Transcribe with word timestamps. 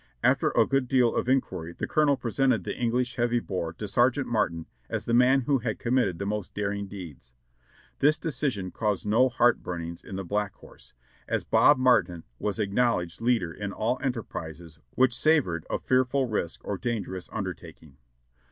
After 0.23 0.49
a 0.57 0.65
good 0.65 0.87
deal 0.87 1.13
of 1.13 1.29
inquiry 1.29 1.73
the 1.73 1.85
Colonel 1.85 2.17
presented 2.17 2.63
the 2.63 2.75
English 2.75 3.17
heavy 3.17 3.39
bore 3.39 3.71
to 3.73 3.87
Sergeant 3.87 4.25
Martin 4.27 4.65
as 4.89 5.05
the 5.05 5.13
man 5.13 5.41
who 5.41 5.59
had 5.59 5.77
committed 5.77 6.17
the 6.17 6.25
most 6.25 6.55
daring 6.55 6.87
deeds. 6.87 7.33
This 7.99 8.17
decision 8.17 8.71
caused 8.71 9.05
no 9.05 9.29
heart 9.29 9.61
burnings 9.61 10.03
in 10.03 10.15
the 10.15 10.23
Black 10.23 10.55
Horse, 10.55 10.93
as 11.27 11.43
Bob 11.43 11.77
Martin 11.77 12.23
was 12.39 12.57
the 12.57 12.63
acknowledged 12.63 13.21
leader 13.21 13.51
in 13.53 13.71
all 13.71 13.99
enterprises 14.01 14.79
which 14.95 15.15
savored 15.15 15.67
of 15.69 15.83
fearful 15.85 16.25
risk 16.25 16.61
or 16.65 16.79
dangerous 16.79 17.29
undertaking. 17.31 17.97